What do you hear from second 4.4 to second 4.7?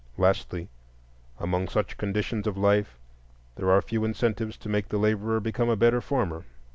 to